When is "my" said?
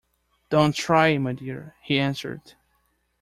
1.19-1.33